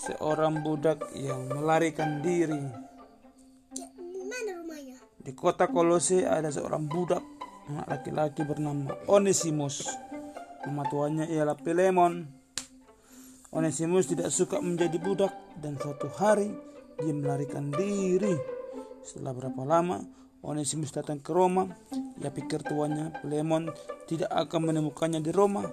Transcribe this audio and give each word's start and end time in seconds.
seorang 0.00 0.64
budak 0.64 1.04
yang 1.12 1.52
melarikan 1.52 2.24
diri. 2.24 2.64
Ya, 3.76 3.88
mana 4.24 4.50
rumahnya? 4.64 4.96
Di 5.20 5.32
kota 5.36 5.68
Kolose 5.68 6.24
ada 6.24 6.48
seorang 6.48 6.88
budak 6.88 7.20
anak 7.68 7.86
laki-laki 7.86 8.42
bernama 8.42 8.96
Onesimus. 9.06 9.86
Nama 10.64 10.82
tuannya 10.88 11.26
ialah 11.28 11.54
Pilemon. 11.60 12.26
Onesimus 13.52 14.08
tidak 14.08 14.32
suka 14.32 14.62
menjadi 14.62 14.96
budak 14.98 15.32
dan 15.58 15.76
suatu 15.76 16.08
hari 16.16 16.50
dia 16.98 17.14
melarikan 17.14 17.68
diri. 17.70 18.34
Setelah 19.04 19.32
berapa 19.36 19.62
lama 19.64 20.00
Onesimus 20.40 20.90
datang 20.90 21.20
ke 21.20 21.30
Roma. 21.30 21.68
Ia 22.20 22.32
pikir 22.32 22.64
tuannya 22.64 23.20
Pilemon 23.20 23.68
tidak 24.08 24.32
akan 24.32 24.72
menemukannya 24.72 25.20
di 25.20 25.30
Roma. 25.30 25.68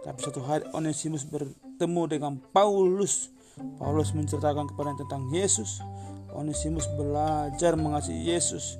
Tapi 0.00 0.18
suatu 0.20 0.40
hari 0.44 0.64
Onesimus 0.72 1.24
bertemu 1.28 2.02
dengan 2.08 2.32
Paulus. 2.40 3.39
Paulus 3.80 4.12
menceritakan 4.12 4.68
kepada 4.68 4.96
tentang 4.96 5.28
Yesus. 5.32 5.80
Onesimus 6.30 6.86
belajar 6.94 7.74
mengasihi 7.74 8.32
Yesus. 8.32 8.78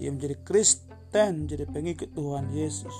Ia 0.00 0.10
menjadi 0.10 0.36
Kristen, 0.42 1.46
menjadi 1.46 1.64
pengikut 1.68 2.10
Tuhan 2.14 2.50
Yesus. 2.50 2.92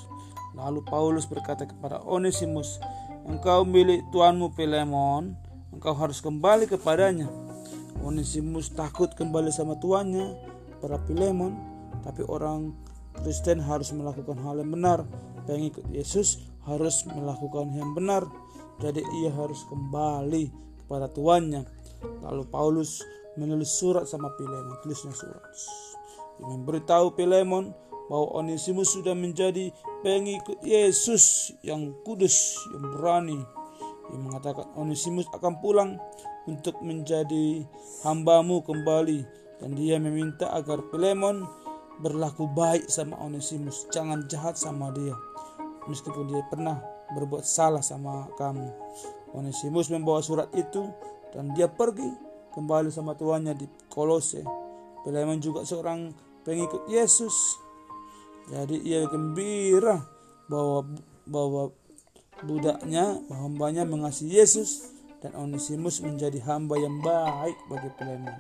Lalu 0.55 0.83
Paulus 0.87 1.27
berkata 1.27 1.67
kepada 1.69 2.03
Onesimus, 2.03 2.83
"Engkau 3.27 3.63
milik 3.63 4.03
tuanmu 4.11 4.55
Pilemon, 4.55 5.35
engkau 5.71 5.95
harus 5.95 6.19
kembali 6.19 6.67
kepadanya." 6.67 7.31
Onesimus 8.03 8.71
takut 8.73 9.11
kembali 9.15 9.51
sama 9.51 9.75
tuannya, 9.79 10.35
para 10.79 10.99
Pilemon, 11.03 11.55
tapi 12.07 12.23
orang 12.27 12.75
Kristen 13.19 13.59
harus 13.59 13.91
melakukan 13.91 14.39
hal 14.47 14.63
yang 14.63 14.71
benar. 14.71 15.03
Pengikut 15.47 15.83
Yesus 15.91 16.39
harus 16.63 17.03
melakukan 17.09 17.75
yang 17.75 17.91
benar. 17.97 18.23
Jadi 18.79 19.03
ia 19.23 19.35
harus 19.35 19.67
kembali 19.67 20.68
kepada 20.89 21.13
tuannya. 21.13 21.69
Lalu 22.25 22.49
Paulus 22.49 23.05
menulis 23.37 23.69
surat 23.77 24.09
sama 24.09 24.33
Pilemon, 24.41 24.81
tulisnya 24.81 25.13
surat. 25.13 25.45
Dia 26.41 26.49
memberitahu 26.49 27.13
Pilemon 27.13 27.69
bahwa 28.09 28.41
Onesimus 28.41 28.97
sudah 28.97 29.13
menjadi 29.13 29.69
pengikut 30.01 30.65
Yesus 30.65 31.53
yang 31.61 31.93
kudus, 32.09 32.57
yang 32.73 32.89
berani. 32.97 33.39
Ia 34.09 34.17
mengatakan 34.17 34.73
Onesimus 34.81 35.29
akan 35.37 35.61
pulang 35.61 36.01
untuk 36.49 36.81
menjadi 36.81 37.69
hambamu 38.09 38.65
kembali 38.65 39.21
dan 39.61 39.77
dia 39.77 40.01
meminta 40.01 40.49
agar 40.57 40.81
Pilemon 40.89 41.45
berlaku 42.01 42.49
baik 42.49 42.89
sama 42.89 43.19
Onesimus, 43.21 43.85
jangan 43.93 44.25
jahat 44.31 44.57
sama 44.57 44.89
dia. 44.95 45.13
Meskipun 45.91 46.31
dia 46.31 46.41
pernah 46.49 46.81
berbuat 47.13 47.45
salah 47.45 47.83
sama 47.83 48.31
kamu. 48.39 48.71
Onesimus 49.37 49.93
membawa 49.93 50.25
surat 50.25 50.49
itu 50.57 50.89
dan 51.33 51.53
dia 51.53 51.69
pergi 51.69 52.09
kembali 52.57 52.89
sama 52.89 53.15
tuannya 53.15 53.55
di 53.55 53.67
Kolose. 53.93 54.43
Pilemon 55.05 55.39
juga 55.39 55.63
seorang 55.63 56.11
pengikut 56.43 56.89
Yesus. 56.89 57.35
Jadi 58.49 58.81
ia 58.83 59.05
gembira 59.07 60.01
bahwa 60.49 60.89
bahwa 61.29 61.63
budaknya, 62.43 63.21
hambanya 63.29 63.85
mengasihi 63.85 64.41
Yesus 64.41 64.95
dan 65.21 65.35
Onesimus 65.35 66.01
menjadi 66.01 66.39
hamba 66.47 66.79
yang 66.79 67.03
baik 67.05 67.59
bagi 67.69 67.91
Pilemon. 67.99 68.37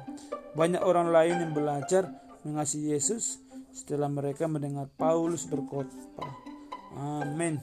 Banyak 0.57 0.83
orang 0.83 1.13
lain 1.13 1.37
yang 1.45 1.53
belajar 1.53 2.09
mengasihi 2.47 2.97
Yesus 2.97 3.43
setelah 3.75 4.09
mereka 4.09 4.49
mendengar 4.49 4.89
Paulus 4.97 5.45
berkhotbah. 5.45 6.33
Amin. 6.99 7.61